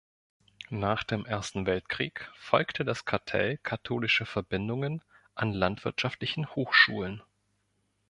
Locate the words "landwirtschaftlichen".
5.53-6.49